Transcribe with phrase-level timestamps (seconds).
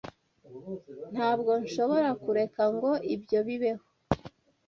[1.13, 3.85] Ntabwo nshobora kureka ngo ibyo bibeho